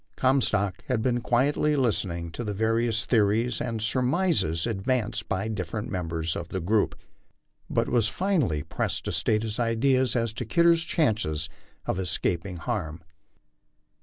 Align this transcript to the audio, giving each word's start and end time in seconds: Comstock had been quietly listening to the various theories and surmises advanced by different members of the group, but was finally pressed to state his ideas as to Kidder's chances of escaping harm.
Comstock 0.15 0.83
had 0.87 1.03
been 1.03 1.21
quietly 1.21 1.75
listening 1.75 2.31
to 2.31 2.43
the 2.43 2.55
various 2.55 3.05
theories 3.05 3.61
and 3.61 3.83
surmises 3.83 4.65
advanced 4.65 5.29
by 5.29 5.47
different 5.47 5.91
members 5.91 6.35
of 6.35 6.49
the 6.49 6.59
group, 6.59 6.95
but 7.69 7.87
was 7.87 8.07
finally 8.07 8.63
pressed 8.63 9.05
to 9.05 9.11
state 9.11 9.43
his 9.43 9.59
ideas 9.59 10.15
as 10.15 10.33
to 10.33 10.43
Kidder's 10.43 10.85
chances 10.85 11.49
of 11.85 11.99
escaping 11.99 12.57
harm. 12.57 13.03